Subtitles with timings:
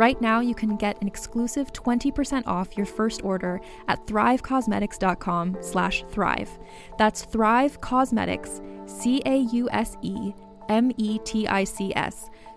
[0.00, 6.04] Right now, you can get an exclusive 20% off your first order at thrivecausemetics.com slash
[6.08, 6.48] thrive.
[6.96, 10.30] That's Thrive Causemetics, C-A-U-S-E-M-E-T-I-C-S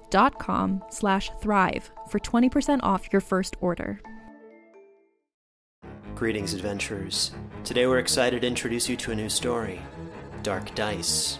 [0.10, 4.00] dot com slash thrive for 20% off your first order.
[6.16, 7.32] Greetings, adventurers.
[7.66, 9.82] Today we're excited to introduce you to a new story
[10.44, 11.40] Dark Dice,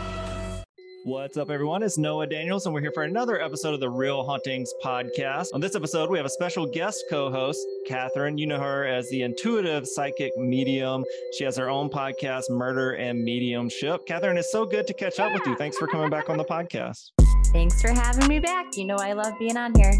[1.03, 1.81] What's up, everyone?
[1.81, 5.47] It's Noah Daniels, and we're here for another episode of the Real Hauntings podcast.
[5.51, 8.37] On this episode, we have a special guest co host, Kathryn.
[8.37, 11.03] You know her as the intuitive psychic medium.
[11.35, 14.05] She has her own podcast, Murder and Mediumship.
[14.05, 15.55] Kathryn, it's so good to catch up with you.
[15.55, 17.09] Thanks for coming back on the podcast.
[17.47, 18.77] Thanks for having me back.
[18.77, 19.93] You know, I love being on here.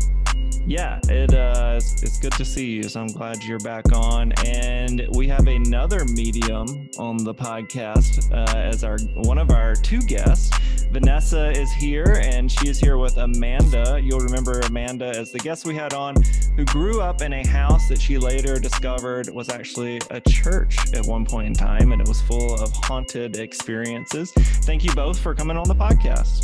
[0.67, 2.83] Yeah, it uh, it's, it's good to see you.
[2.83, 8.55] So I'm glad you're back on, and we have another medium on the podcast uh,
[8.55, 10.51] as our one of our two guests.
[10.91, 13.97] Vanessa is here, and she is here with Amanda.
[14.03, 16.15] You'll remember Amanda as the guest we had on,
[16.57, 21.05] who grew up in a house that she later discovered was actually a church at
[21.05, 24.33] one point in time, and it was full of haunted experiences.
[24.33, 26.43] Thank you both for coming on the podcast.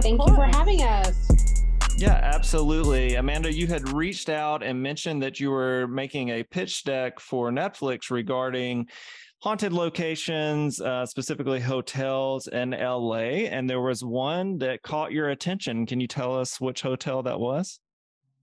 [0.00, 1.64] Thank you for having us.
[1.96, 3.16] Yeah, absolutely.
[3.16, 7.50] Amanda, you had reached out and mentioned that you were making a pitch deck for
[7.50, 8.88] Netflix regarding
[9.44, 13.44] haunted locations, uh, specifically hotels in LA.
[13.44, 15.84] And there was one that caught your attention.
[15.84, 17.78] Can you tell us which hotel that was?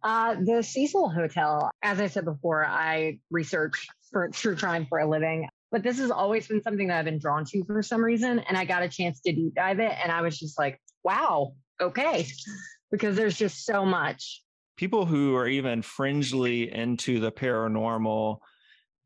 [0.04, 1.72] Uh, the Cecil Hotel.
[1.82, 6.12] As I said before, I research for true crime for a living, but this has
[6.12, 8.38] always been something that I've been drawn to for some reason.
[8.38, 11.56] And I got a chance to deep dive it, and I was just like, wow,
[11.82, 12.28] okay
[12.92, 14.44] because there's just so much.
[14.78, 18.38] People who are even fringely into the paranormal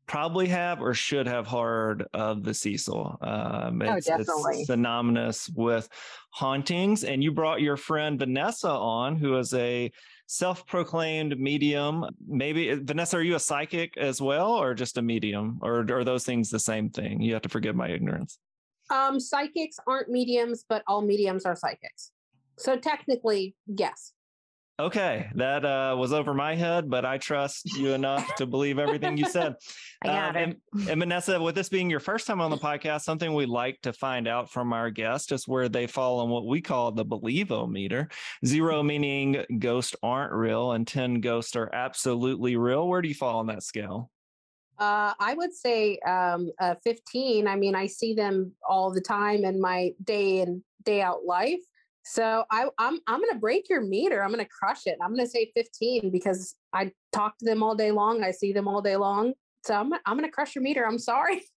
[0.06, 3.18] probably have or should have heard of the Cecil.
[3.20, 4.58] Um, oh, it's, oh, definitely.
[4.58, 5.88] It's synonymous with
[6.30, 7.04] hauntings.
[7.04, 9.90] And you brought your friend Vanessa on, who is a
[10.26, 12.04] self-proclaimed medium.
[12.26, 16.24] Maybe Vanessa, are you a psychic as well, or just a medium, or are those
[16.24, 17.20] things the same thing?
[17.20, 18.38] You have to forgive my ignorance.
[18.90, 22.12] Um, psychics aren't mediums, but all mediums are psychics.
[22.58, 24.12] So technically, yes.
[24.78, 29.16] Okay, that uh, was over my head, but I trust you enough to believe everything
[29.16, 29.54] you said.
[30.02, 30.42] I got uh, it.
[30.42, 30.56] And,
[30.90, 33.94] and, Vanessa, with this being your first time on the podcast, something we like to
[33.94, 38.12] find out from our guests is where they fall on what we call the believometer.
[38.44, 42.86] Zero meaning ghosts aren't real, and 10 ghosts are absolutely real.
[42.86, 44.10] Where do you fall on that scale?
[44.78, 47.48] Uh, I would say um, uh, 15.
[47.48, 51.62] I mean, I see them all the time in my day in day out life.
[52.08, 54.22] So I, I'm I'm gonna break your meter.
[54.22, 54.96] I'm gonna crush it.
[55.02, 58.22] I'm gonna say 15 because I talk to them all day long.
[58.22, 59.32] I see them all day long.
[59.64, 60.86] So I'm I'm gonna crush your meter.
[60.86, 61.42] I'm sorry.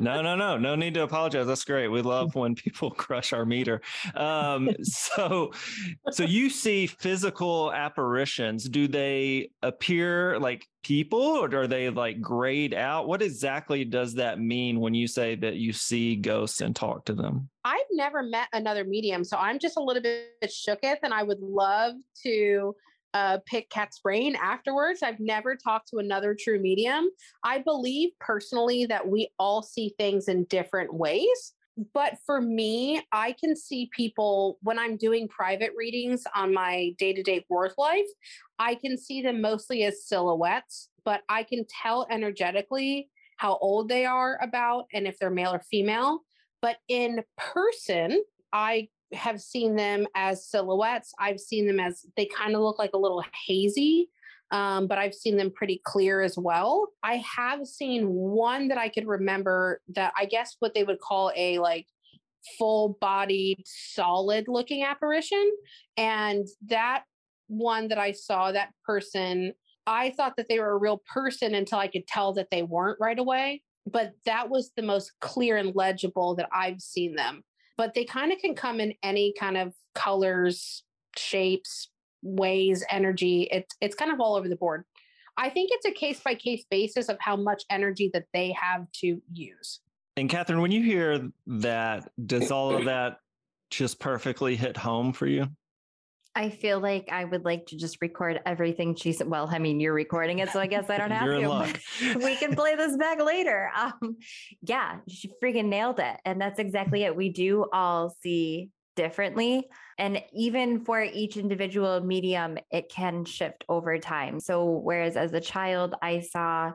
[0.00, 1.46] no, no, no, no need to apologize.
[1.46, 1.88] That's great.
[1.88, 3.80] We love when people crush our meter.
[4.14, 5.52] Um, so,
[6.10, 8.68] so you see physical apparitions.
[8.68, 13.06] Do they appear like people, or are they like grayed out?
[13.06, 17.14] What exactly does that mean when you say that you see ghosts and talk to
[17.14, 17.48] them?
[17.64, 21.40] I've never met another medium, so I'm just a little bit shooketh, and I would
[21.40, 22.74] love to
[23.14, 25.02] uh, pick Kat's brain afterwards.
[25.02, 27.08] I've never talked to another true medium.
[27.44, 31.54] I believe personally that we all see things in different ways.
[31.94, 37.12] But for me, I can see people when I'm doing private readings on my day
[37.12, 38.06] to day work life,
[38.58, 43.08] I can see them mostly as silhouettes, but I can tell energetically
[43.38, 46.20] how old they are about and if they're male or female.
[46.60, 48.22] But in person,
[48.52, 51.12] I have seen them as silhouettes.
[51.18, 54.08] I've seen them as they kind of look like a little hazy,
[54.50, 56.88] um, but I've seen them pretty clear as well.
[57.02, 61.32] I have seen one that I could remember that I guess what they would call
[61.36, 61.86] a like
[62.58, 65.50] full bodied, solid looking apparition.
[65.96, 67.04] And that
[67.48, 69.52] one that I saw, that person,
[69.86, 73.00] I thought that they were a real person until I could tell that they weren't
[73.00, 73.62] right away.
[73.86, 77.42] But that was the most clear and legible that I've seen them
[77.80, 80.82] but they kind of can come in any kind of colors,
[81.16, 81.88] shapes,
[82.20, 83.48] ways, energy.
[83.50, 84.84] It's it's kind of all over the board.
[85.38, 88.84] I think it's a case by case basis of how much energy that they have
[88.96, 89.80] to use.
[90.18, 93.20] And Kathryn, when you hear that, does all of that
[93.70, 95.46] just perfectly hit home for you?
[96.34, 99.26] I feel like I would like to just record everything she said.
[99.26, 102.18] Well, I mean, you're recording it, so I guess I don't have to.
[102.18, 103.70] we can play this back later.
[103.80, 104.18] Um,
[104.62, 106.16] yeah, she freaking nailed it.
[106.24, 107.16] And that's exactly it.
[107.16, 109.66] We do all see differently.
[109.98, 114.38] And even for each individual medium, it can shift over time.
[114.38, 116.72] So, whereas as a child, I saw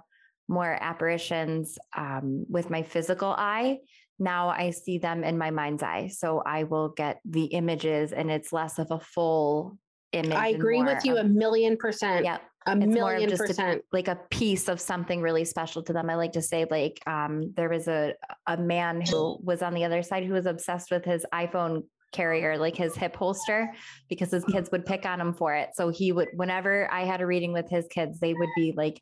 [0.47, 3.79] more apparitions um, with my physical eye,
[4.19, 6.07] now I see them in my mind's eye.
[6.07, 9.77] So I will get the images and it's less of a full
[10.11, 10.31] image.
[10.31, 12.25] I agree with you of, a million percent.
[12.25, 12.37] Yeah.
[12.67, 13.81] A it's million percent.
[13.81, 16.09] A, like a piece of something really special to them.
[16.09, 18.15] I like to say, like, um, there was a
[18.47, 22.57] a man who was on the other side who was obsessed with his iPhone carrier,
[22.57, 23.71] like his hip holster,
[24.09, 25.69] because his kids would pick on him for it.
[25.75, 28.99] So he would, whenever I had a reading with his kids, they would be like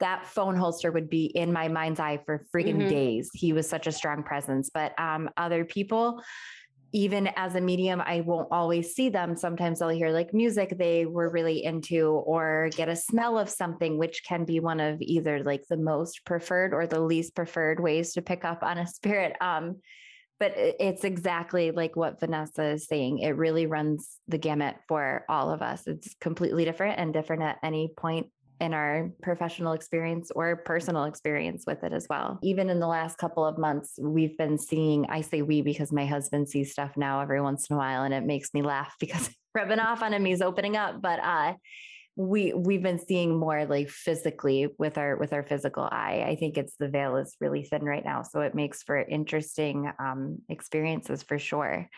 [0.00, 2.88] that phone holster would be in my mind's eye for freaking mm-hmm.
[2.88, 3.30] days.
[3.32, 4.70] He was such a strong presence.
[4.72, 6.20] But um, other people,
[6.92, 9.36] even as a medium, I won't always see them.
[9.36, 13.98] Sometimes I'll hear like music they were really into or get a smell of something,
[13.98, 18.12] which can be one of either like the most preferred or the least preferred ways
[18.14, 19.34] to pick up on a spirit.
[19.40, 19.80] Um,
[20.40, 23.20] but it's exactly like what Vanessa is saying.
[23.20, 25.86] It really runs the gamut for all of us.
[25.86, 28.26] It's completely different and different at any point
[28.64, 32.38] in our professional experience or personal experience with it as well.
[32.42, 36.06] Even in the last couple of months, we've been seeing, I say we because my
[36.06, 39.30] husband sees stuff now every once in a while and it makes me laugh because
[39.54, 41.02] rubbing off on him, he's opening up.
[41.02, 41.54] But uh
[42.16, 46.24] we we've been seeing more like physically with our with our physical eye.
[46.26, 48.22] I think it's the veil is really thin right now.
[48.22, 51.88] So it makes for interesting um experiences for sure.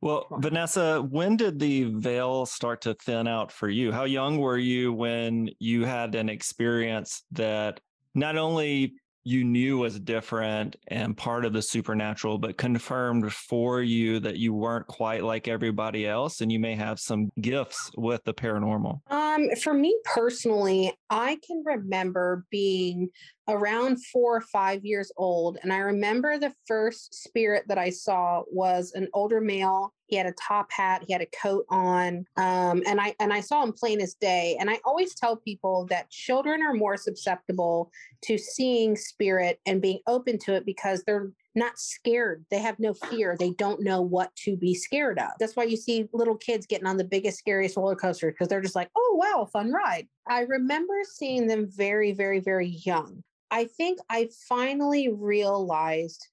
[0.00, 3.92] Well, Vanessa, when did the veil start to thin out for you?
[3.92, 7.80] How young were you when you had an experience that
[8.14, 8.94] not only
[9.26, 14.54] you knew was different and part of the supernatural, but confirmed for you that you
[14.54, 19.00] weren't quite like everybody else and you may have some gifts with the paranormal?
[19.10, 23.10] Um, for me personally, I can remember being
[23.48, 25.58] around four or five years old.
[25.60, 29.92] And I remember the first spirit that I saw was an older male.
[30.06, 33.40] He had a top hat, he had a coat on, um, and I and I
[33.40, 34.56] saw him plain as day.
[34.60, 37.90] And I always tell people that children are more susceptible
[38.22, 42.44] to seeing spirit and being open to it because they're not scared.
[42.50, 43.34] They have no fear.
[43.38, 45.30] They don't know what to be scared of.
[45.40, 48.60] That's why you see little kids getting on the biggest, scariest roller coaster because they're
[48.60, 50.06] just like, oh, wow, fun ride.
[50.28, 53.22] I remember seeing them very, very, very young.
[53.50, 56.28] I think I finally realized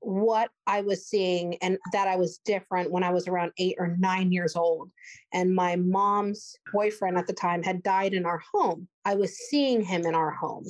[0.00, 3.96] what I was seeing and that I was different when I was around eight or
[3.98, 4.90] nine years old.
[5.32, 8.88] And my mom's boyfriend at the time had died in our home.
[9.04, 10.64] I was seeing him in our home.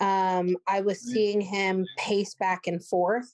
[0.00, 3.32] Um, I was seeing him pace back and forth.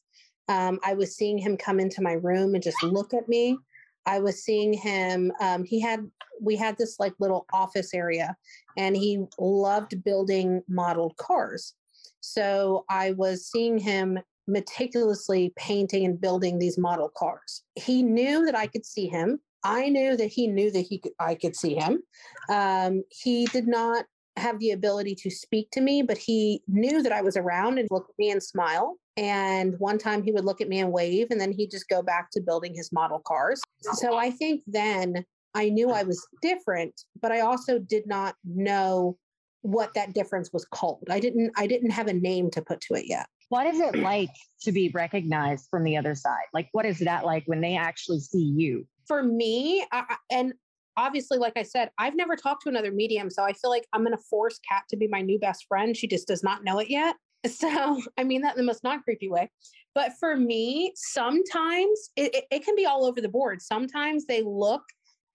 [0.48, 3.58] Um, I was seeing him come into my room and just look at me.
[4.06, 5.32] I was seeing him.
[5.40, 6.00] Um, he had
[6.40, 8.36] we had this like little office area,
[8.76, 11.74] and he loved building modeled cars.
[12.20, 17.62] So I was seeing him meticulously painting and building these model cars.
[17.74, 19.40] He knew that I could see him.
[19.64, 22.02] I knew that he knew that he could, I could see him.
[22.50, 24.04] Um, he did not
[24.36, 27.88] have the ability to speak to me, but he knew that I was around and
[27.90, 28.96] look at me and smile.
[29.16, 32.02] And one time he would look at me and wave, and then he'd just go
[32.02, 33.60] back to building his model cars.
[33.80, 35.24] So I think then
[35.54, 39.16] I knew I was different, but I also did not know
[39.62, 41.04] what that difference was called.
[41.08, 43.26] I didn't I didn't have a name to put to it yet.
[43.48, 44.30] What is it like
[44.62, 46.46] to be recognized from the other side?
[46.52, 48.86] Like what is that like when they actually see you?
[49.06, 50.54] For me, I, and
[50.96, 53.30] obviously, like I said, I've never talked to another medium.
[53.30, 55.96] So I feel like I'm going to force Kat to be my new best friend.
[55.96, 57.16] She just does not know it yet.
[57.46, 59.50] So I mean that in the most non creepy way.
[59.94, 63.60] But for me, sometimes it, it, it, can be all over the board.
[63.60, 64.82] Sometimes they look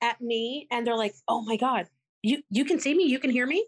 [0.02, 1.86] at me and they're like, oh my God,
[2.24, 3.64] you you can see me, you can hear me.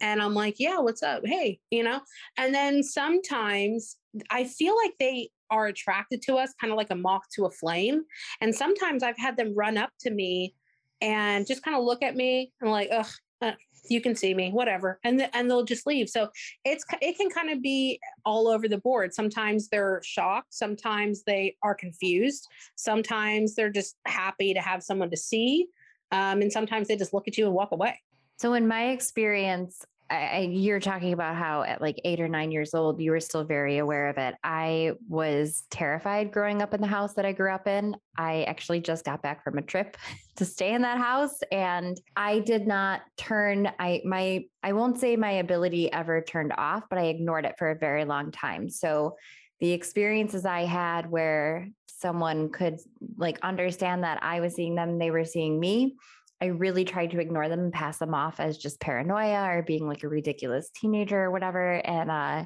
[0.00, 1.22] And I'm like, yeah, what's up?
[1.24, 2.00] Hey, you know?
[2.36, 3.96] And then sometimes
[4.30, 7.50] I feel like they are attracted to us, kind of like a moth to a
[7.50, 8.02] flame.
[8.40, 10.54] And sometimes I've had them run up to me
[11.00, 13.06] and just kind of look at me and like, ugh,
[13.40, 13.52] uh,
[13.88, 16.08] you can see me, whatever, and th- and they'll just leave.
[16.08, 16.28] So
[16.64, 19.14] it's it can kind of be all over the board.
[19.14, 25.16] Sometimes they're shocked, sometimes they are confused, sometimes they're just happy to have someone to
[25.16, 25.68] see,
[26.10, 27.98] um, and sometimes they just look at you and walk away.
[28.38, 32.72] So in my experience, I, you're talking about how at like eight or nine years
[32.72, 34.36] old, you were still very aware of it.
[34.42, 37.94] I was terrified growing up in the house that I grew up in.
[38.16, 39.96] I actually just got back from a trip
[40.36, 45.16] to stay in that house and I did not turn I my I won't say
[45.16, 48.70] my ability ever turned off, but I ignored it for a very long time.
[48.70, 49.16] So
[49.60, 52.78] the experiences I had where someone could
[53.16, 55.96] like understand that I was seeing them, they were seeing me
[56.40, 59.86] I really tried to ignore them and pass them off as just paranoia or being
[59.86, 61.72] like a ridiculous teenager or whatever.
[61.72, 62.44] And uh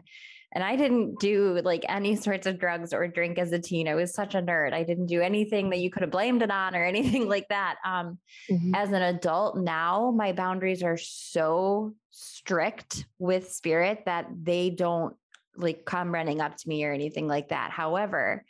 [0.54, 3.88] and I didn't do like any sorts of drugs or drink as a teen.
[3.88, 4.72] I was such a nerd.
[4.72, 7.76] I didn't do anything that you could have blamed it on or anything like that.
[7.84, 8.18] Um,
[8.50, 8.74] mm-hmm.
[8.74, 15.16] As an adult now, my boundaries are so strict with spirit that they don't
[15.56, 17.70] like come running up to me or anything like that.
[17.70, 18.44] However,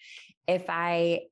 [0.46, 1.22] if I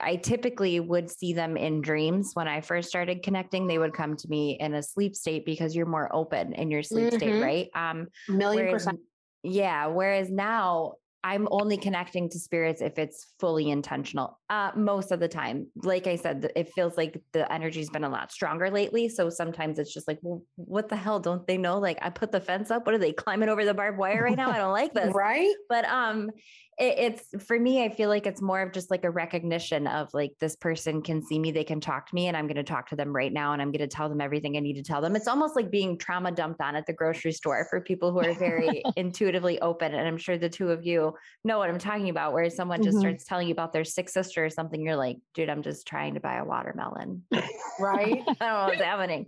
[0.00, 3.66] I typically would see them in dreams when I first started connecting.
[3.66, 6.82] They would come to me in a sleep state because you're more open in your
[6.82, 7.16] sleep mm-hmm.
[7.16, 7.68] state, right?
[7.74, 9.00] Um, million whereas, percent.
[9.42, 9.86] Yeah.
[9.86, 10.94] Whereas now
[11.24, 14.38] I'm only connecting to spirits if it's fully intentional.
[14.48, 18.08] Uh, most of the time, like I said, it feels like the energy's been a
[18.08, 19.08] lot stronger lately.
[19.08, 21.18] So sometimes it's just like, well, what the hell?
[21.18, 21.78] Don't they know?
[21.78, 22.86] Like I put the fence up.
[22.86, 24.50] What are they climbing over the barbed wire right now?
[24.50, 25.12] I don't like this.
[25.12, 25.52] right.
[25.68, 26.30] But um,
[26.78, 30.08] it, it's for me, I feel like it's more of just like a recognition of
[30.14, 32.62] like this person can see me, they can talk to me, and I'm going to
[32.62, 34.82] talk to them right now, and I'm going to tell them everything I need to
[34.82, 35.16] tell them.
[35.16, 38.34] It's almost like being trauma dumped on at the grocery store for people who are
[38.34, 39.94] very intuitively open.
[39.94, 42.96] And I'm sure the two of you know what I'm talking about, where someone just
[42.96, 43.00] mm-hmm.
[43.00, 46.14] starts telling you about their sick sister or something, you're like, dude, I'm just trying
[46.14, 47.24] to buy a watermelon.
[47.80, 48.22] right.
[48.22, 49.26] I don't know what's happening.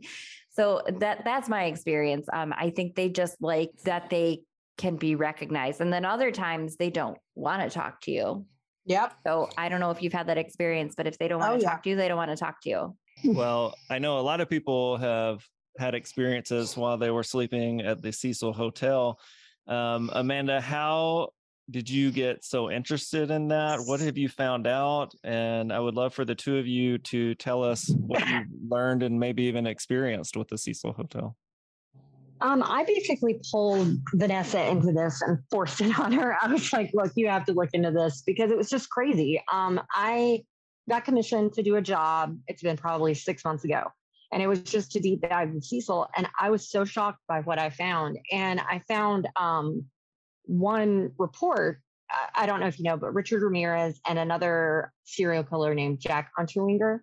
[0.52, 2.28] So that that's my experience.
[2.32, 4.42] Um, I think they just like that they
[4.78, 5.80] can be recognized.
[5.80, 8.46] And then other times they don't want to talk to you.
[8.86, 9.14] Yep.
[9.26, 11.56] So I don't know if you've had that experience, but if they don't want oh,
[11.56, 11.70] to yeah.
[11.70, 12.96] talk to you, they don't want to talk to you.
[13.22, 15.44] Well, I know a lot of people have
[15.78, 19.20] had experiences while they were sleeping at the Cecil Hotel.
[19.66, 21.28] Um, Amanda, how
[21.70, 23.80] did you get so interested in that?
[23.80, 25.12] What have you found out?
[25.22, 29.02] And I would love for the two of you to tell us what you learned
[29.02, 31.36] and maybe even experienced with the Cecil Hotel.
[32.42, 36.36] Um, I basically pulled Vanessa into this and forced it on her.
[36.40, 39.42] I was like, look, you have to look into this because it was just crazy.
[39.52, 40.44] Um, I
[40.88, 42.36] got commissioned to do a job.
[42.48, 43.84] It's been probably six months ago.
[44.32, 46.08] And it was just to deep dive in Cecil.
[46.16, 48.18] And I was so shocked by what I found.
[48.32, 49.84] And I found um,
[50.44, 51.80] one report.
[52.34, 56.30] I don't know if you know, but Richard Ramirez and another serial killer named Jack
[56.38, 57.00] Unterweger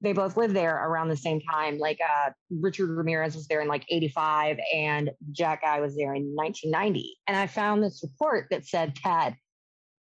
[0.00, 1.78] they both lived there around the same time.
[1.78, 6.34] Like uh, Richard Ramirez was there in like 85 and Jack Guy was there in
[6.34, 7.18] 1990.
[7.26, 9.34] And I found this report that said that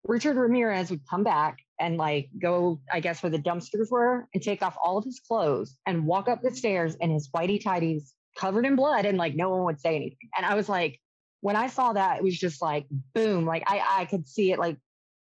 [0.03, 4.41] Richard Ramirez would come back and like go, I guess, where the dumpsters were and
[4.41, 8.13] take off all of his clothes and walk up the stairs in his whitey tidies
[8.37, 10.29] covered in blood and like no one would say anything.
[10.35, 10.99] And I was like,
[11.41, 14.59] when I saw that, it was just like boom, like I, I could see it
[14.59, 14.77] like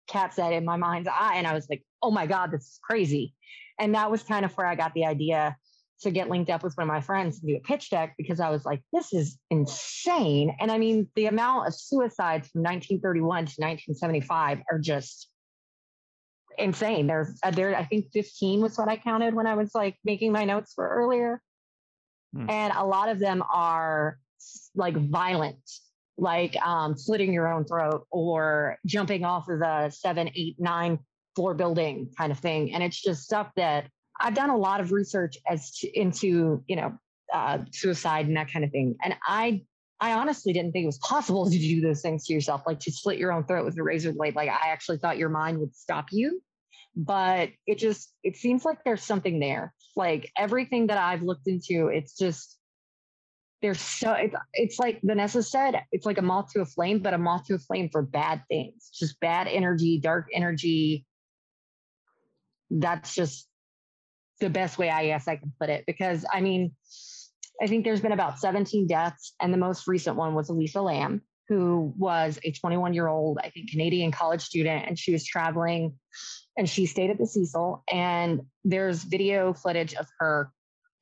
[0.07, 1.37] Kat said in my mind's eye.
[1.37, 3.35] And I was like, oh my God, this is crazy.
[3.80, 5.56] And that was kind of where I got the idea
[6.02, 8.40] to get linked up with one of my friends to do a pitch deck because
[8.40, 10.56] I was like, this is insane.
[10.60, 15.28] And I mean, the amount of suicides from 1931 to 1975 are just
[16.58, 17.06] insane.
[17.06, 20.32] There's uh, there, I think 15 was what I counted when I was like making
[20.32, 21.40] my notes for earlier.
[22.34, 22.49] Hmm.
[22.49, 24.18] And a lot of them are
[24.75, 25.58] like violent,
[26.16, 30.99] like um, slitting your own throat or jumping off of the seven, eight, nine
[31.40, 32.75] floor building kind of thing.
[32.75, 33.87] And it's just stuff that
[34.20, 36.99] I've done a lot of research as to, into, you know,
[37.32, 38.97] uh, suicide and that kind of thing.
[39.02, 39.62] And I,
[40.00, 42.92] I honestly didn't think it was possible to do those things to yourself, like to
[42.92, 44.37] slit your own throat with a razor blade.
[44.37, 46.42] Like I actually thought your mind would stop you,
[46.94, 49.73] but it just it seems like there's something there.
[49.97, 52.59] Like everything that I've looked into, it's just
[53.62, 57.14] there's so it's, it's like Vanessa said, it's like a moth to a flame, but
[57.14, 61.06] a moth to a flame for bad things, just bad energy, dark energy.
[62.71, 63.47] That's just
[64.41, 65.85] the best way I guess I can put it.
[65.87, 66.73] Because I mean,
[67.62, 71.23] I think there's been about 17 deaths, and the most recent one was Elisa Lam,
[71.49, 75.99] who was a 21 year old, I think, Canadian college student, and she was traveling
[76.57, 77.83] and she stayed at the Cecil.
[77.91, 80.53] And there's video footage of her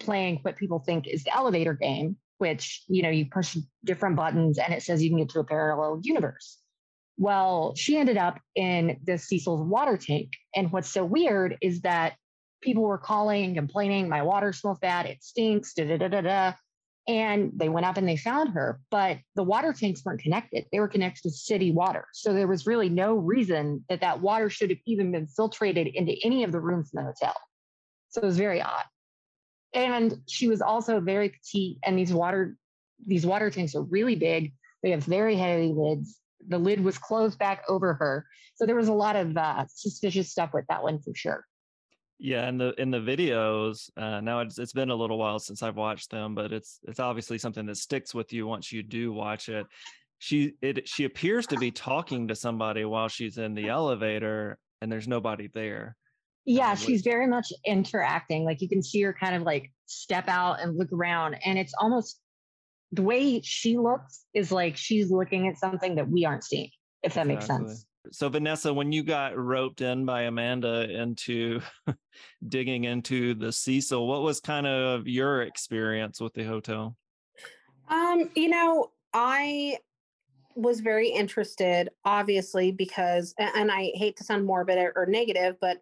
[0.01, 4.59] playing what people think is the elevator game, which, you know, you push different buttons
[4.59, 6.59] and it says you can get to a parallel universe.
[7.19, 10.33] Well, she ended up in the Cecil's water tank.
[10.55, 12.15] And what's so weird is that
[12.63, 16.21] people were calling, and complaining, my water smells bad, it stinks, da da da da
[16.21, 16.53] da.
[17.09, 20.67] And they went up and they found her, but the water tanks weren't connected.
[20.71, 22.05] They were connected to city water.
[22.13, 26.15] So there was really no reason that that water should have even been filtrated into
[26.23, 27.35] any of the rooms in the hotel.
[28.11, 28.85] So it was very odd.
[29.73, 32.57] And she was also very petite, and these water
[33.07, 34.53] these water tanks are really big.
[34.83, 36.19] They have very heavy lids.
[36.49, 40.31] The lid was closed back over her, so there was a lot of uh, suspicious
[40.31, 41.45] stuff with that one for sure.
[42.19, 45.62] Yeah, in the in the videos, uh, now it's it's been a little while since
[45.62, 49.12] I've watched them, but it's it's obviously something that sticks with you once you do
[49.12, 49.67] watch it.
[50.19, 54.90] She it she appears to be talking to somebody while she's in the elevator, and
[54.90, 55.97] there's nobody there.
[56.45, 58.45] Yeah, Um, she's very much interacting.
[58.45, 61.75] Like you can see her kind of like step out and look around, and it's
[61.81, 62.21] almost
[62.92, 66.71] the way she looks is like she's looking at something that we aren't seeing.
[67.02, 67.87] If that makes sense.
[68.11, 71.61] So Vanessa, when you got roped in by Amanda into
[72.49, 76.97] digging into the Cecil, what was kind of your experience with the hotel?
[77.88, 79.78] Um, you know, I
[80.54, 85.78] was very interested, obviously, because, and I hate to sound morbid or, or negative, but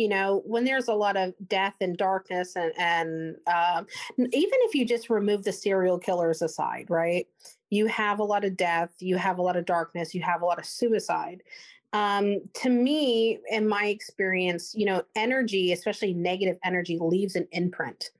[0.00, 3.86] you know, when there's a lot of death and darkness, and and um,
[4.18, 7.26] even if you just remove the serial killers aside, right?
[7.68, 10.46] You have a lot of death, you have a lot of darkness, you have a
[10.46, 11.42] lot of suicide.
[11.92, 18.10] Um, to me, in my experience, you know, energy, especially negative energy, leaves an imprint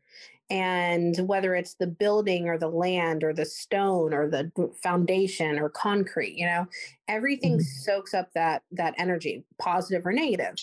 [0.51, 4.51] and whether it's the building or the land or the stone or the
[4.83, 6.67] foundation or concrete you know
[7.09, 7.63] everything Mhm.
[7.63, 10.57] soaks up that that energy positive or negative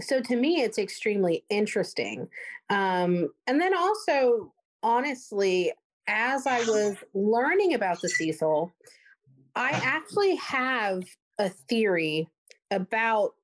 [0.00, 2.28] so to me it's extremely interesting
[2.70, 5.72] um and then also honestly
[6.06, 8.72] as i was learning about the cecil
[9.54, 11.02] i actually have
[11.38, 12.28] a theory
[12.70, 13.34] about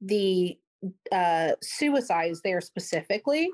[0.00, 0.56] the
[1.12, 3.50] uh suicides there specifically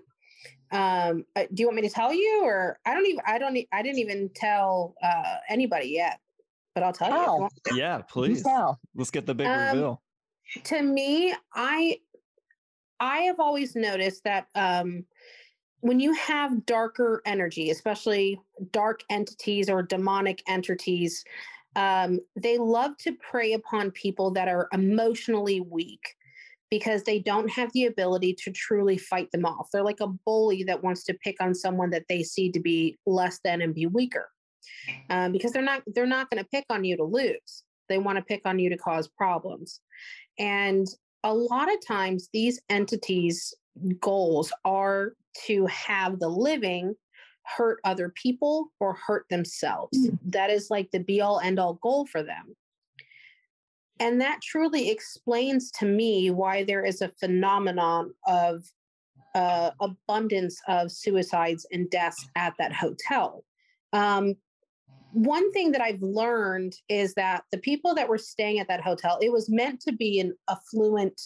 [0.73, 3.59] um uh, do you want me to tell you or i don't even i don't
[3.73, 6.21] i didn't even tell uh anybody yet
[6.75, 7.49] but i'll tell you you Oh.
[7.77, 8.43] Yeah, please.
[8.43, 8.79] tell.
[8.95, 10.03] Let's get the big Um, reveal.
[10.65, 11.99] to me i
[13.05, 15.05] i have always noticed that um
[15.81, 18.41] when you have darker energy especially
[18.73, 21.25] dark entities or demonic entities
[21.77, 26.17] um they love to prey upon people that are emotionally weak
[26.71, 29.69] because they don't have the ability to truly fight them off.
[29.73, 32.99] They're like a bully that wants to pick on someone that they see to be
[33.07, 34.29] less than and be weaker
[35.11, 37.63] um, because they're not they're not going to pick on you to lose.
[37.89, 39.81] They want to pick on you to cause problems.
[40.39, 40.87] And
[41.25, 43.55] a lot of times, these entities'
[43.99, 45.15] goals are
[45.47, 46.95] to have the living
[47.43, 49.99] hurt other people or hurt themselves.
[50.27, 52.55] That is like the be all end all goal for them.
[54.01, 58.65] And that truly explains to me why there is a phenomenon of
[59.35, 63.45] uh, abundance of suicides and deaths at that hotel.
[63.93, 64.35] Um,
[65.15, 69.19] one thing that I've learned is that the people that were staying at that hotel,
[69.23, 71.21] it was meant to be an affluent,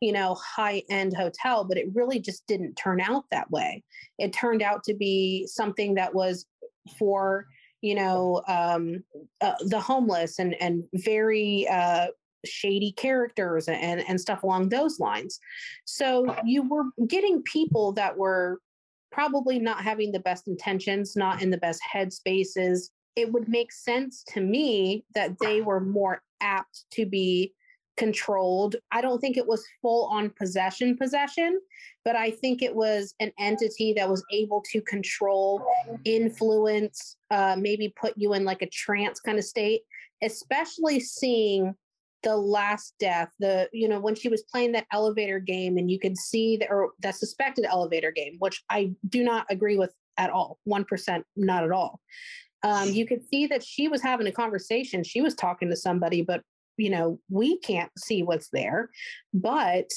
[0.00, 3.84] you know, high end hotel, but it really just didn't turn out that way.
[4.18, 6.46] It turned out to be something that was
[6.98, 7.46] for,
[7.82, 9.04] you know, um,
[9.42, 12.06] uh, the homeless and and very uh,
[12.46, 15.38] shady characters and and stuff along those lines.
[15.84, 18.58] So you were getting people that were
[19.12, 22.88] probably not having the best intentions, not in the best headspaces.
[23.16, 27.54] It would make sense to me that they were more apt to be
[27.96, 28.76] controlled.
[28.90, 31.60] I don't think it was full on possession possession,
[32.04, 35.64] but I think it was an entity that was able to control,
[36.04, 39.82] influence, uh, maybe put you in like a trance kind of state,
[40.22, 41.74] especially seeing
[42.24, 46.00] the last death the you know when she was playing that elevator game and you
[46.00, 50.30] could see the or that suspected elevator game which i do not agree with at
[50.30, 52.00] all 1% not at all
[52.64, 55.04] um, you could see that she was having a conversation.
[55.04, 56.42] She was talking to somebody but
[56.76, 58.90] you know we can't see what's there.
[59.32, 59.90] But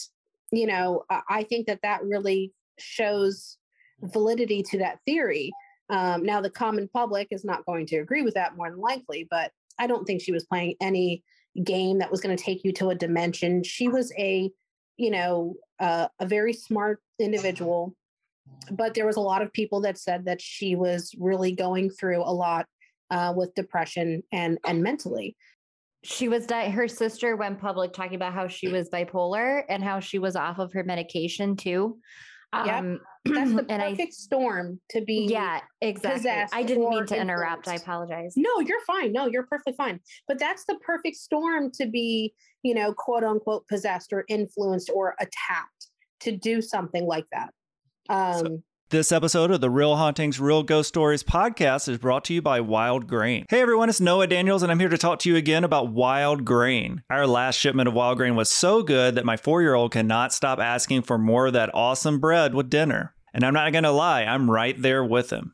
[0.51, 3.57] you know i think that that really shows
[4.01, 5.51] validity to that theory.
[5.89, 9.25] Um, now the common public is not going to agree with that more than likely
[9.31, 11.23] but i don't think she was playing any
[11.63, 13.63] game that was going to take you to a dimension.
[13.63, 14.51] She was a
[14.97, 17.95] you know uh, a very smart individual
[18.71, 22.21] but there was a lot of people that said that she was really going through
[22.21, 22.65] a lot
[23.09, 25.35] uh, with depression and and mentally.
[26.03, 29.99] She was di- her sister went public talking about how she was bipolar and how
[29.99, 31.99] she was off of her medication too.
[32.53, 36.31] Um that's the and perfect I, storm to be yeah exactly.
[36.53, 38.33] i didn't mean to interrupt i apologize.
[38.37, 39.11] No you're fine.
[39.11, 39.99] No you're perfectly fine.
[40.29, 42.33] But that's the perfect storm to be
[42.63, 45.87] you know quote unquote possessed or influenced or attacked
[46.21, 47.53] to do something like that
[48.09, 52.41] um This episode of the Real Hauntings, Real Ghost Stories podcast is brought to you
[52.41, 53.45] by Wild Grain.
[53.49, 56.45] Hey everyone, it's Noah Daniels, and I'm here to talk to you again about Wild
[56.45, 57.03] Grain.
[57.09, 60.31] Our last shipment of Wild Grain was so good that my four year old cannot
[60.33, 63.13] stop asking for more of that awesome bread with dinner.
[63.33, 65.53] And I'm not gonna lie, I'm right there with him.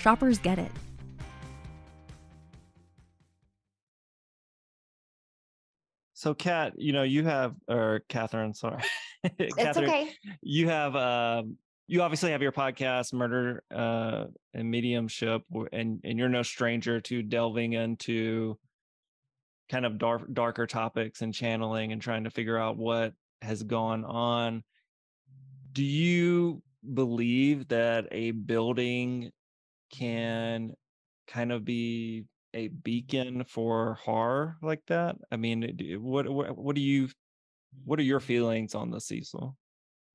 [0.00, 0.72] Shoppers get it.
[6.14, 8.82] So, Kat, you know, you have, or Kathryn, sorry.
[9.38, 10.10] it's Kathryn, okay
[10.42, 16.28] you have um you obviously have your podcast murder uh and mediumship and and you're
[16.28, 18.58] no stranger to delving into
[19.70, 24.04] kind of dark darker topics and channeling and trying to figure out what has gone
[24.04, 24.62] on
[25.72, 26.62] do you
[26.94, 29.30] believe that a building
[29.90, 30.72] can
[31.26, 32.24] kind of be
[32.54, 37.08] a beacon for horror like that i mean what what, what do you
[37.84, 39.56] what are your feelings on the Cecil?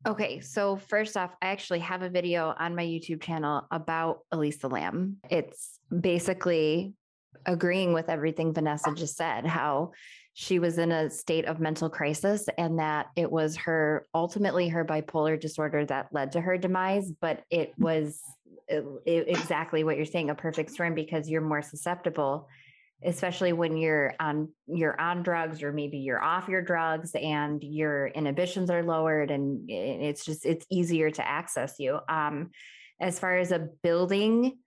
[0.08, 4.68] Okay, so first off, I actually have a video on my YouTube channel about Elisa
[4.68, 5.18] Lam.
[5.30, 6.94] It's basically
[7.46, 9.92] agreeing with everything Vanessa just said, how
[10.34, 14.86] she was in a state of mental crisis and that it was her ultimately her
[14.86, 18.35] bipolar disorder that led to her demise, but it was uh, it-
[19.06, 22.48] exactly what you're saying a perfect storm because you're more susceptible
[23.04, 28.08] especially when you're on you're on drugs or maybe you're off your drugs and your
[28.08, 32.00] inhibitions are lowered and it's just it's easier to access you.
[32.10, 32.52] Um
[33.00, 34.58] as far as a building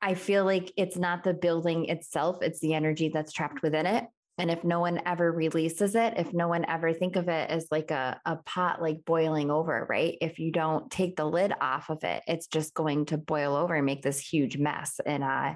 [0.00, 4.04] i feel like it's not the building itself it's the energy that's trapped within it
[4.42, 7.68] and if no one ever releases it if no one ever think of it as
[7.70, 10.18] like a, a pot like boiling over right?
[10.20, 13.74] If you don't take the lid off of it it's just going to boil over
[13.74, 15.00] and make this huge mess.
[15.06, 15.54] And uh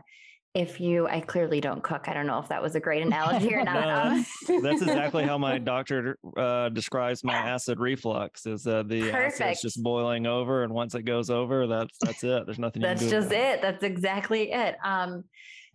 [0.54, 2.08] if you i clearly don't cook.
[2.08, 4.24] I don't know if that was a great analogy or not.
[4.48, 9.40] no, that's exactly how my doctor uh, describes my acid reflux is uh, the Perfect.
[9.40, 12.46] acid's just boiling over and once it goes over that's that's it.
[12.46, 13.60] There's nothing that's just it.
[13.60, 14.76] That's exactly it.
[14.82, 15.24] Um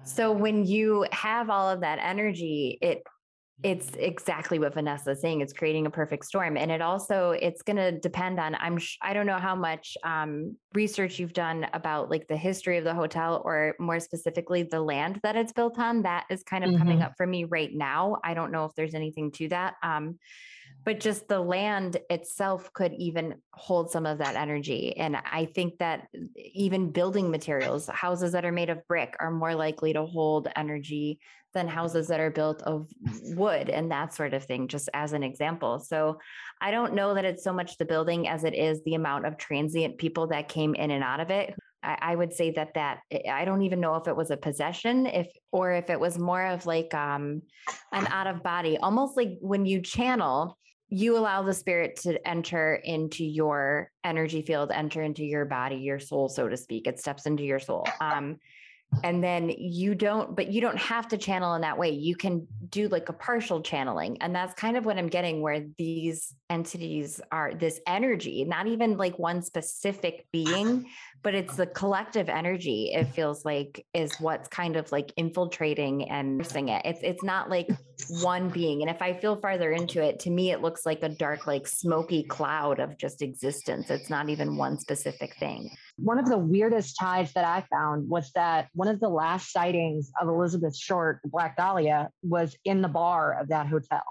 [0.03, 3.03] so when you have all of that energy it
[3.63, 5.41] it's exactly what Vanessa is saying.
[5.41, 8.55] It's creating a perfect storm, and it also it's going to depend on.
[8.55, 12.77] I'm sh- I don't know how much um, research you've done about like the history
[12.77, 16.01] of the hotel, or more specifically the land that it's built on.
[16.03, 16.79] That is kind of mm-hmm.
[16.79, 18.17] coming up for me right now.
[18.23, 19.75] I don't know if there's anything to that.
[19.83, 20.17] Um,
[20.83, 24.97] but just the land itself could even hold some of that energy.
[24.97, 29.53] And I think that even building materials, houses that are made of brick, are more
[29.53, 31.19] likely to hold energy
[31.53, 32.87] than houses that are built of
[33.23, 35.79] wood and that sort of thing, just as an example.
[35.79, 36.17] So
[36.61, 39.37] I don't know that it's so much the building as it is the amount of
[39.37, 41.53] transient people that came in and out of it.
[41.83, 44.37] I, I would say that that eh, I don't even know if it was a
[44.37, 47.41] possession, if or if it was more of like um,
[47.91, 50.57] an out of body, almost like when you channel
[50.91, 55.99] you allow the spirit to enter into your energy field, enter into your body, your
[55.99, 56.86] soul, so to speak.
[56.86, 57.88] It steps into your soul.
[58.01, 58.38] Um,
[59.04, 62.45] and then you don't but you don't have to channel in that way you can
[62.69, 67.21] do like a partial channeling and that's kind of what i'm getting where these entities
[67.32, 70.86] are this energy not even like one specific being
[71.23, 76.38] but it's the collective energy it feels like is what's kind of like infiltrating and
[76.38, 77.69] nursing it it's it's not like
[78.21, 81.10] one being and if i feel farther into it to me it looks like a
[81.10, 85.69] dark like smoky cloud of just existence it's not even one specific thing
[86.01, 90.12] one of the weirdest ties that I found was that one of the last sightings
[90.19, 94.03] of Elizabeth Short, Black Dahlia, was in the bar of that hotel.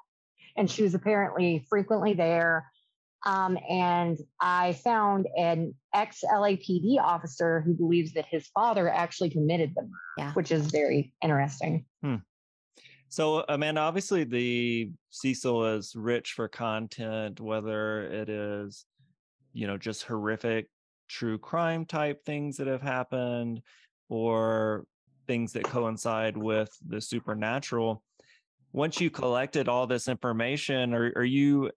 [0.56, 2.70] And she was apparently frequently there.
[3.26, 9.74] Um, and I found an ex LAPD officer who believes that his father actually committed
[9.74, 10.32] them, yeah.
[10.32, 11.84] which is very interesting.
[12.02, 12.16] Hmm.
[13.08, 18.86] So, Amanda, obviously the Cecil is rich for content, whether it is,
[19.52, 20.68] you know, just horrific
[21.08, 23.60] true crime type things that have happened
[24.08, 24.84] or
[25.26, 28.02] things that coincide with the supernatural.
[28.72, 31.70] Once you collected all this information, are, are you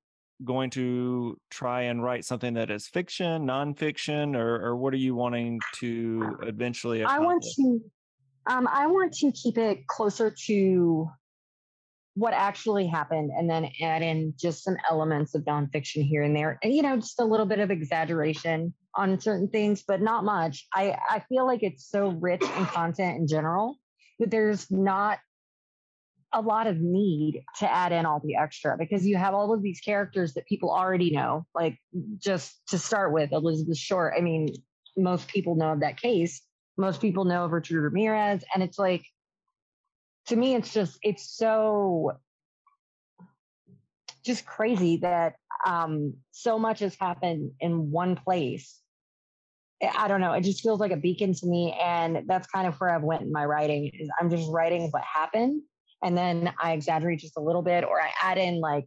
[0.44, 5.16] going to try and write something that is fiction, nonfiction, or, or what are you
[5.16, 7.02] wanting to eventually?
[7.02, 7.22] Accomplish?
[7.22, 7.82] I want to,
[8.54, 11.10] um, I want to keep it closer to
[12.16, 16.60] what actually happened and then add in just some elements of nonfiction here and there
[16.62, 20.68] and you know just a little bit of exaggeration on certain things, but not much.
[20.74, 23.78] I, I feel like it's so rich in content in general
[24.20, 25.20] that there's not
[26.34, 29.62] a lot of need to add in all the extra because you have all of
[29.62, 31.46] these characters that people already know.
[31.54, 31.78] Like
[32.18, 34.14] just to start with, Elizabeth Short.
[34.18, 34.50] I mean,
[34.98, 36.42] most people know of that case.
[36.78, 38.44] Most people know of Richard Ramirez.
[38.54, 39.06] And it's like,
[40.28, 42.14] to me, it's just, it's so
[44.26, 48.80] just crazy that um, so much has happened in one place
[49.96, 50.34] I don't know.
[50.34, 53.24] It just feels like a beacon to me, and that's kind of where I've went
[53.24, 53.92] in my writing.
[53.94, 55.62] Is I'm just writing what happened,
[56.04, 58.86] and then I exaggerate just a little bit, or I add in like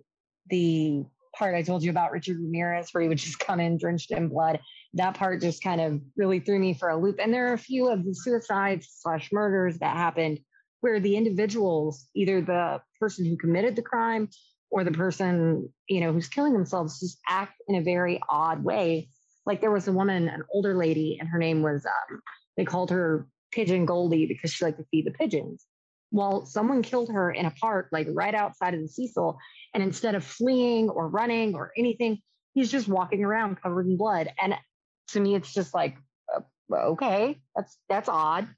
[0.51, 1.05] the
[1.37, 4.29] part I told you about Richard Ramirez, where he would just come in drenched in
[4.29, 4.61] blood.
[4.95, 7.19] That part just kind of really threw me for a loop.
[7.21, 10.41] And there are a few of the suicides slash murders that happened
[10.81, 14.29] where the individuals, either the person who committed the crime
[14.71, 19.09] or the person you know who's killing themselves, just act in a very odd way
[19.47, 22.21] like there was a woman, an older lady, and her name was um,
[22.57, 25.65] they called her Pigeon Goldie because she liked to feed the pigeons.
[26.11, 29.39] Well, someone killed her in a park, like right outside of the Cecil,
[29.75, 32.19] and instead of fleeing or running or anything,
[32.55, 34.31] he's just walking around covered in blood.
[34.41, 34.55] And
[35.09, 35.97] to me, it's just like,
[36.35, 36.41] uh,
[36.75, 38.49] okay, that's that's odd.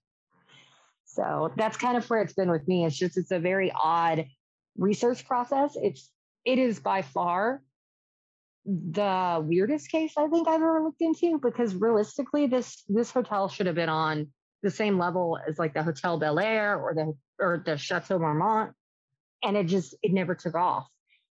[1.07, 2.85] So that's kind of where it's been with me.
[2.85, 4.27] It's just it's a very odd
[4.77, 5.77] research process.
[5.81, 6.11] It's
[6.45, 7.63] it is by far
[8.65, 13.67] the weirdest case I think I've ever looked into because realistically, this this hotel should
[13.67, 14.29] have been on
[14.63, 18.73] the same level as like the Hotel Bel Air or the or the Chateau Marmont,
[19.43, 20.87] and it just it never took off.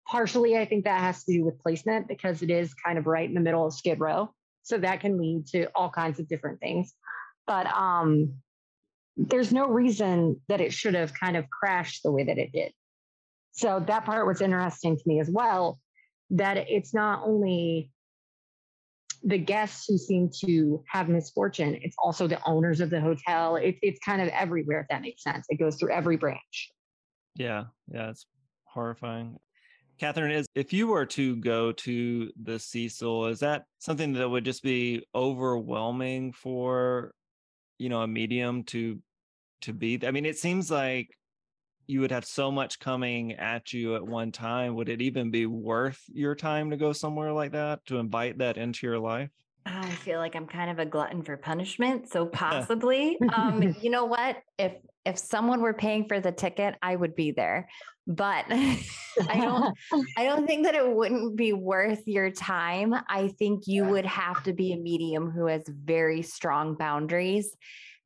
[0.07, 3.29] Partially, I think that has to do with placement because it is kind of right
[3.29, 4.33] in the middle of Skid Row,
[4.63, 6.95] so that can lead to all kinds of different things.
[7.47, 8.35] But um,
[9.17, 12.73] there's no reason that it should have kind of crashed the way that it did.
[13.53, 15.81] So that part was interesting to me as well
[16.31, 17.91] that it's not only
[19.25, 23.57] the guests who seem to have misfortune, it's also the owners of the hotel.
[23.57, 25.47] It, it's kind of everywhere, if that makes sense.
[25.49, 26.73] It goes through every branch.
[27.35, 28.27] Yeah, yeah, it's
[28.65, 29.37] horrifying.
[30.01, 34.45] Kathryn, is if you were to go to the Cecil, is that something that would
[34.45, 37.13] just be overwhelming for,
[37.79, 39.01] you know, a medium to
[39.61, 41.18] to be i mean it seems like
[41.89, 45.47] you would have so much coming at you at one time would it even be
[45.47, 49.31] worth your time to go somewhere like that to invite that into your life
[49.67, 53.19] I feel like I'm kind of a glutton for punishment, so possibly.
[53.35, 54.39] um, you know what?
[54.59, 54.73] If
[55.05, 57.69] if someone were paying for the ticket, I would be there.
[58.07, 59.77] But I don't
[60.17, 62.95] I don't think that it wouldn't be worth your time.
[63.09, 67.55] I think you would have to be a medium who has very strong boundaries.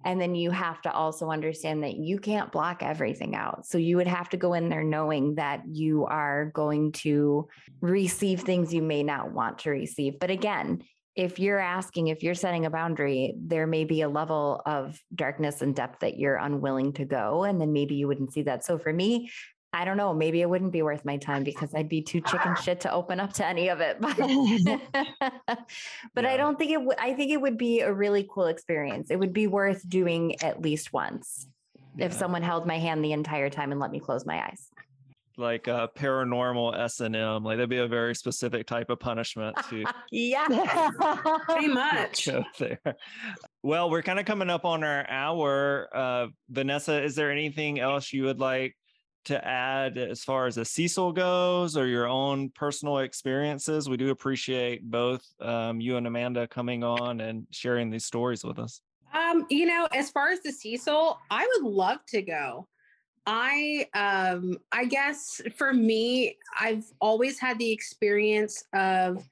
[0.04, 3.66] And then you have to also understand that you can't block everything out.
[3.66, 7.48] So you would have to go in there knowing that you are going to
[7.80, 10.18] receive things you may not want to receive.
[10.18, 10.82] But again,
[11.14, 15.60] if you're asking, if you're setting a boundary, there may be a level of darkness
[15.60, 17.44] and depth that you're unwilling to go.
[17.44, 18.64] And then maybe you wouldn't see that.
[18.64, 19.30] So for me,
[19.74, 22.54] I don't know, maybe it wouldn't be worth my time because I'd be too chicken
[22.62, 23.98] shit to open up to any of it.
[24.00, 24.16] But,
[26.14, 26.30] but yeah.
[26.30, 29.10] I don't think it would, I think it would be a really cool experience.
[29.10, 31.46] It would be worth doing at least once
[31.96, 32.06] yeah.
[32.06, 34.68] if someone held my hand the entire time and let me close my eyes
[35.36, 37.44] like a paranormal S&M.
[37.44, 40.46] Like that'd be a very specific type of punishment to Yeah.
[41.46, 42.26] Pretty much.
[42.26, 42.80] Go there.
[43.62, 45.88] Well, we're kind of coming up on our hour.
[45.94, 48.76] Uh, Vanessa, is there anything else you would like
[49.24, 53.88] to add as far as the Cecil goes or your own personal experiences?
[53.88, 58.58] We do appreciate both um, you and Amanda coming on and sharing these stories with
[58.58, 58.80] us.
[59.14, 62.68] Um, you know, as far as the Cecil, I would love to go.
[63.24, 69.24] I um I guess for me I've always had the experience of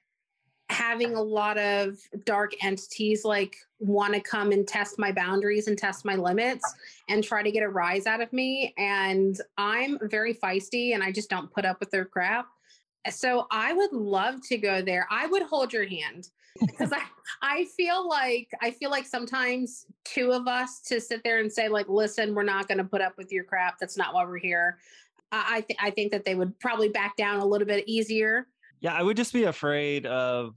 [0.70, 5.76] having a lot of dark entities like want to come and test my boundaries and
[5.76, 6.64] test my limits
[7.08, 11.10] and try to get a rise out of me and I'm very feisty and I
[11.10, 12.46] just don't put up with their crap.
[13.10, 15.08] So I would love to go there.
[15.10, 16.28] I would hold your hand
[16.60, 17.02] because I,
[17.42, 21.68] I feel like I feel like sometimes two of us to sit there and say
[21.68, 23.78] like, listen, we're not going to put up with your crap.
[23.78, 24.78] That's not why we're here.
[25.32, 28.48] I th- I think that they would probably back down a little bit easier.
[28.80, 30.54] Yeah, I would just be afraid of.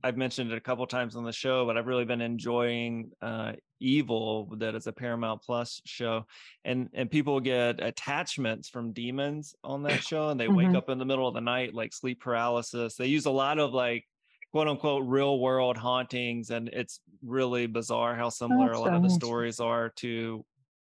[0.00, 3.54] I've mentioned it a couple times on the show, but I've really been enjoying uh,
[3.80, 6.24] Evil, that is a Paramount Plus show,
[6.64, 10.56] and and people get attachments from demons on that show, and they mm-hmm.
[10.56, 12.94] wake up in the middle of the night like sleep paralysis.
[12.96, 14.04] They use a lot of like
[14.52, 19.10] quote unquote real world hauntings and it's really bizarre how similar a lot of the
[19.10, 20.44] stories are to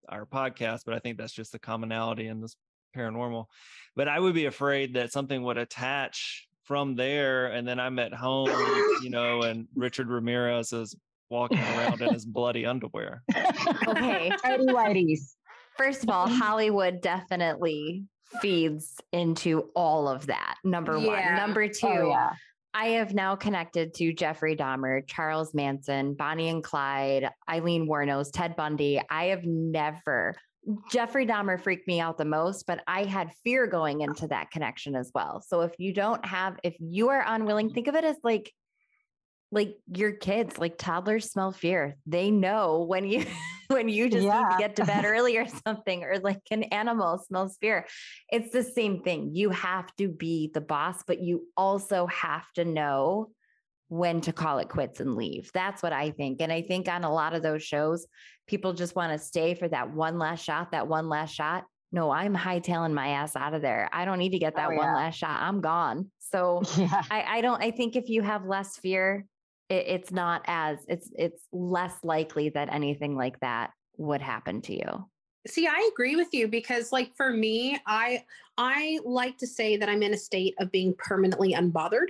[0.10, 2.56] our podcast but i think that's just the commonality in this
[2.96, 3.46] paranormal
[3.96, 8.14] but i would be afraid that something would attach from there and then i'm at
[8.14, 8.50] home
[9.02, 10.96] you know and richard ramirez is
[11.30, 13.22] walking around in his bloody underwear
[13.88, 15.34] okay tidy whities
[15.78, 18.04] first of all hollywood definitely
[18.42, 21.08] feeds into all of that number yeah.
[21.08, 22.34] one number oh, two oh, yeah.
[22.76, 28.56] I have now connected to Jeffrey Dahmer, Charles Manson, Bonnie and Clyde, Eileen Wuornos, Ted
[28.56, 29.00] Bundy.
[29.12, 30.36] I have never,
[30.92, 34.96] Jeffrey Dahmer freaked me out the most, but I had fear going into that connection
[34.96, 35.44] as well.
[35.46, 38.52] So if you don't have, if you are unwilling, think of it as like
[39.52, 41.96] like your kids, like toddlers smell fear.
[42.08, 43.26] They know when you
[43.68, 44.42] when you just yeah.
[44.42, 47.86] need to get to bed early or something, or like an animal smells fear.
[48.32, 49.36] It's the same thing.
[49.36, 53.30] You have to be the boss, but you also have to know
[53.94, 55.52] when to call it quits and leave.
[55.54, 56.42] That's what I think.
[56.42, 58.08] And I think on a lot of those shows,
[58.48, 61.66] people just want to stay for that one last shot, that one last shot.
[61.92, 63.88] No, I'm hightailing my ass out of there.
[63.94, 64.78] I don't need to get oh, that oh, yeah.
[64.78, 65.40] one last shot.
[65.40, 66.10] I'm gone.
[66.20, 67.04] So yeah.
[67.12, 69.26] I, I don't, I think if you have less fear,
[69.70, 74.74] it, it's not as it's it's less likely that anything like that would happen to
[74.74, 75.06] you
[75.48, 78.22] see i agree with you because like for me i
[78.58, 82.08] i like to say that i'm in a state of being permanently unbothered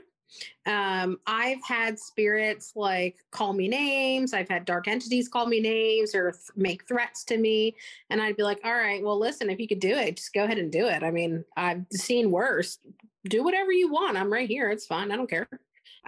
[0.65, 4.33] um, I've had spirits like call me names.
[4.33, 7.75] I've had dark entities call me names or th- make threats to me.
[8.09, 10.43] And I'd be like, all right, well, listen, if you could do it, just go
[10.43, 11.03] ahead and do it.
[11.03, 12.79] I mean, I've seen worse.
[13.25, 14.17] Do whatever you want.
[14.17, 14.69] I'm right here.
[14.69, 15.11] It's fine.
[15.11, 15.47] I don't care.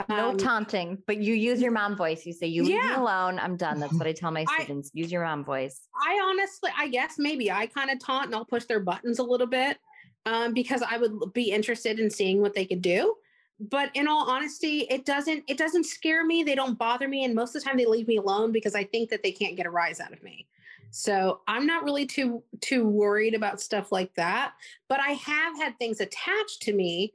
[0.10, 2.26] No um, taunting, but you use your mom voice.
[2.26, 2.90] You say, "You leave yeah.
[2.90, 3.40] me alone.
[3.40, 4.92] I'm done." That's what I tell my students.
[4.94, 5.88] I, use your mom voice.
[6.06, 9.24] I honestly, I guess maybe I kind of taunt and I'll push their buttons a
[9.24, 9.78] little bit
[10.26, 13.16] um, because I would be interested in seeing what they could do.
[13.60, 16.44] But in all honesty, it doesn't it doesn't scare me.
[16.44, 18.84] They don't bother me, and most of the time they leave me alone because I
[18.84, 20.48] think that they can't get a rise out of me.
[20.92, 24.54] So I'm not really too too worried about stuff like that.
[24.90, 27.14] But I have had things attached to me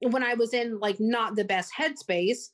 [0.00, 2.50] when I was in like not the best headspace.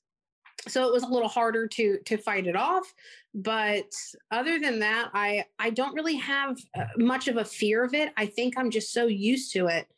[0.68, 2.94] So it was a little harder to to fight it off,
[3.34, 3.92] but
[4.30, 8.12] other than that, I I don't really have uh, much of a fear of it.
[8.16, 9.88] I think I'm just so used to it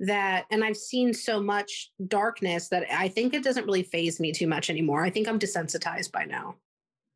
[0.00, 4.32] that and I've seen so much darkness that I think it doesn't really phase me
[4.32, 5.04] too much anymore.
[5.04, 6.56] I think I'm desensitized by now.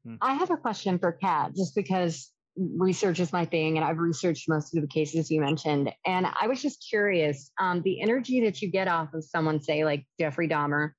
[0.05, 0.17] Hmm.
[0.21, 4.49] I have a question for Kat, just because research is my thing, and I've researched
[4.49, 5.93] most of the cases you mentioned.
[6.07, 9.85] And I was just curious um, the energy that you get off of someone, say,
[9.85, 10.91] like Jeffrey Dahmer,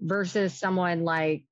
[0.00, 1.44] versus someone like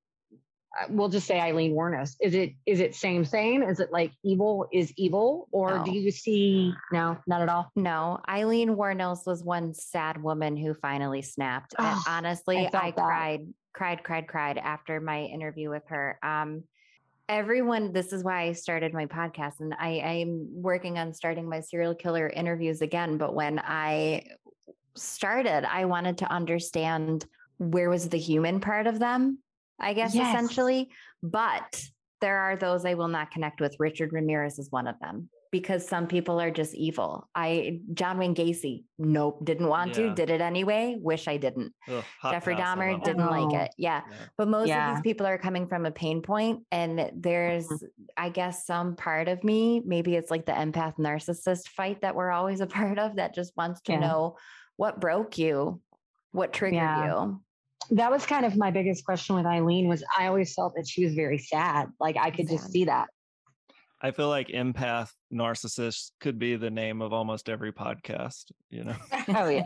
[0.90, 2.16] we'll just say Eileen Wuornos.
[2.20, 3.62] Is it is it same same?
[3.62, 5.84] Is it like evil is evil, or No.
[5.84, 7.70] do you see no, not at all?
[7.76, 11.74] No, Eileen Wuornos was one sad woman who finally snapped.
[11.78, 16.18] And Oh, honestly, I I, cried, cried, cried, cried after my interview with her.
[16.22, 16.64] Um,
[17.28, 21.60] everyone, this is why I started my podcast, and I I'm working on starting my
[21.60, 23.16] serial killer interviews again.
[23.18, 24.24] But when I
[24.96, 27.24] started, I wanted to understand
[27.58, 29.38] where was the human part of them,
[29.80, 30.34] I guess, Yes.
[30.34, 30.90] essentially.
[31.22, 31.82] But
[32.20, 33.76] there are those I will not connect with.
[33.78, 37.26] Richard Ramirez is one of them because some people are just evil.
[37.34, 40.08] I John Wayne Gacy, nope, didn't want Yeah.
[40.08, 40.96] to, did it anyway.
[41.00, 41.72] Wish I didn't.
[41.88, 43.72] Ugh, Jeffrey Dahmer didn't like it.
[43.78, 44.02] Yeah.
[44.06, 44.16] Yeah.
[44.36, 47.86] But most of these people are coming from a pain point, and there's, mm-hmm.
[48.16, 52.30] I guess, some part of me, maybe it's like the empath narcissist fight that we're
[52.30, 54.00] always a part of that just wants to Yeah.
[54.00, 54.36] know
[54.76, 55.80] what broke you,
[56.32, 57.24] what triggered Yeah.
[57.24, 57.40] you.
[57.90, 61.04] That was kind of my biggest question with Eileen was I always felt that she
[61.04, 61.88] was very sad.
[61.98, 63.08] Like I could just see that.
[64.00, 68.94] I feel like empath narcissist could be the name of almost every podcast, you know.
[69.28, 69.64] Oh yeah.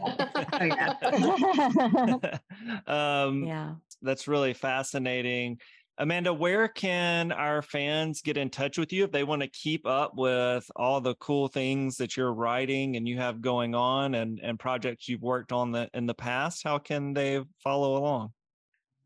[0.53, 2.39] Oh yeah.
[3.27, 3.75] um Yeah.
[4.01, 5.59] that's really fascinating.
[5.99, 9.87] Amanda, where can our fans get in touch with you if they want to keep
[9.87, 14.41] up with all the cool things that you're writing and you have going on and,
[14.43, 16.63] and projects you've worked on the, in the past?
[16.65, 18.33] How can they follow along?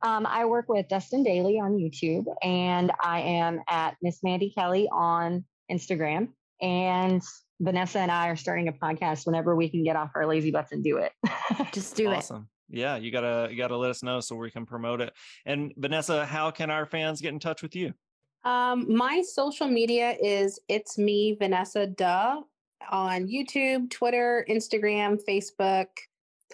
[0.03, 4.89] Um, I work with Dustin Daly on YouTube, and I am at Miss Mandy Kelly
[4.93, 6.28] on Instagram.
[6.61, 7.22] And
[7.61, 10.72] Vanessa and I are starting a podcast whenever we can get off our lazy butts
[10.72, 11.12] and do it.
[11.72, 12.18] Just do it.
[12.18, 12.49] awesome.
[12.69, 15.12] Yeah, you gotta you gotta let us know so we can promote it.
[15.45, 17.93] And Vanessa, how can our fans get in touch with you?
[18.45, 22.43] Um, my social media is it's me, Vanessa Duh,
[22.91, 25.87] on YouTube, Twitter, Instagram, Facebook.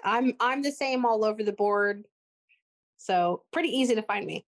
[0.04, 2.04] I'm I'm the same all over the board.
[2.96, 4.46] So pretty easy to find me.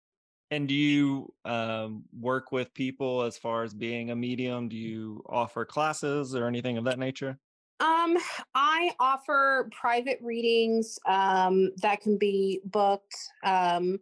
[0.51, 4.69] And do you um, work with people as far as being a medium?
[4.69, 7.39] Do you offer classes or anything of that nature?
[7.81, 8.17] Um,
[8.55, 13.17] I offer private readings um, that can be booked.
[13.43, 13.99] Um,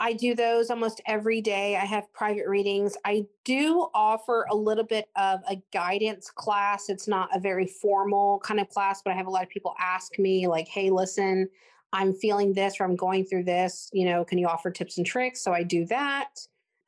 [0.00, 1.76] I do those almost every day.
[1.76, 2.96] I have private readings.
[3.04, 6.88] I do offer a little bit of a guidance class.
[6.88, 9.74] It's not a very formal kind of class, but I have a lot of people
[9.78, 11.48] ask me, like, hey, listen,
[11.92, 13.90] I'm feeling this or I'm going through this.
[13.92, 15.42] You know, can you offer tips and tricks?
[15.42, 16.30] So I do that.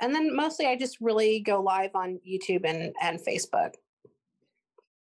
[0.01, 3.74] And then mostly I just really go live on YouTube and, and Facebook.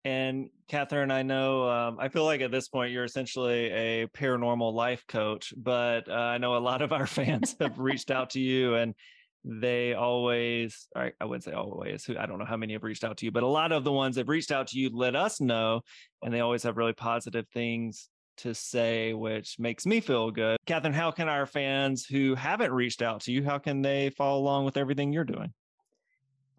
[0.08, 4.72] And Kathryn, I know um, I feel like at this point you're essentially a paranormal
[4.72, 8.40] life coach, but uh, I know a lot of our fans have reached out to
[8.40, 8.96] you and
[9.44, 13.26] they always, I wouldn't say always, I don't know how many have reached out to
[13.26, 15.82] you, but a lot of the ones that reached out to you let us know,
[16.24, 20.56] and they always have really positive things to say, which makes me feel good.
[20.66, 24.40] Kathryn, how can our fans who haven't reached out to you, how can they follow
[24.40, 25.54] along with everything you're doing?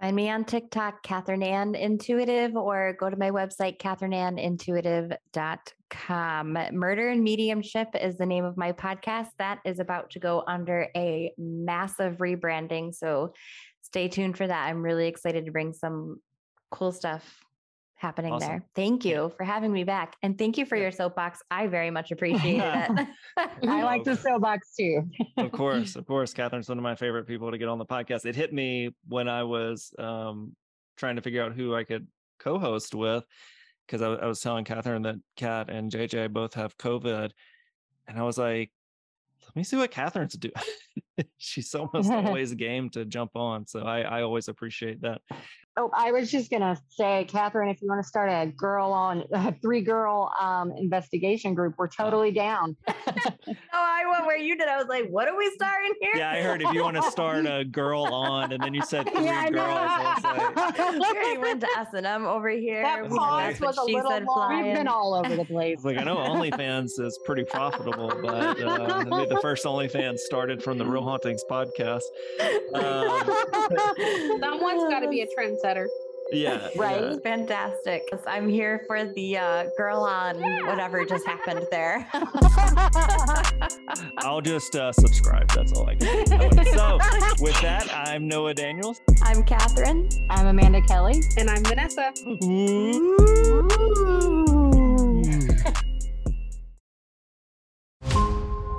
[0.01, 6.59] Find me on TikTok, Kathryn Ann Intuitive, or go to my website, kathrynannintuitive.com.
[6.73, 9.31] Murder and Mediumship is the name of my podcast.
[9.39, 12.95] That is about to go under a massive rebranding.
[12.95, 13.33] So
[13.83, 14.69] stay tuned for that.
[14.69, 16.21] I'm really excited to bring some
[16.71, 17.45] cool stuff
[17.99, 18.49] happening Awesome.
[18.49, 18.65] there.
[18.75, 20.17] Thank you for having me back.
[20.23, 21.41] And thank you for your soapbox.
[21.51, 23.09] I very much appreciated it.
[23.69, 25.03] I like the soapbox too.
[25.37, 26.33] of course, of course.
[26.39, 28.25] Kathryn's one of my favorite people to get on the podcast.
[28.25, 30.55] It hit me when I was um,
[30.97, 32.07] trying to figure out who I could
[32.39, 33.25] co-host with,
[33.87, 37.31] because I was telling Kathryn that Kat and JJ both have COVID,
[38.07, 38.71] and I was like,
[39.45, 40.55] "Let me see what Kathryn's doing."
[41.37, 45.21] She's almost always game to jump on, so I, I always appreciate that.
[45.81, 49.23] Oh, I was just gonna say, Kathryn, if you want to start a girl on
[49.33, 52.77] a three girl um, investigation group, we're totally down.
[52.89, 52.93] oh,
[53.73, 54.67] I went where you did.
[54.69, 56.11] I was like, what are we starting here?
[56.17, 59.09] Yeah, I heard if you want to start a girl on, and then you said
[59.15, 59.67] three Yeah, I girls.
[59.69, 62.83] I was like, we went to S and M over here.
[62.83, 64.49] That We pause That's What was a She little Said long.
[64.51, 64.75] We've flying.
[64.75, 65.85] been all over the place.
[65.85, 70.77] Like I know OnlyFans is pretty profitable, but uh, it'll the first OnlyFans started from
[70.79, 72.03] the Real Hauntings podcast.
[72.75, 75.68] Um, Someone's got to be a trendsetter.
[76.33, 77.01] yeah, Right.
[77.01, 77.13] yeah.
[77.13, 78.09] It's fantastic.
[78.11, 82.07] 'cause I'm here for the uh, girl on whatever just happened there.
[84.19, 85.49] I'll just uh, subscribe.
[85.53, 86.25] That's all I can.
[86.25, 86.65] do.
[86.73, 86.99] So,
[87.41, 89.01] with that, I'm Noah Daniels.
[89.23, 90.13] I'm Kathryn.
[90.31, 91.23] I'm Amanda Kelly.
[91.39, 92.13] And I'm Vanessa.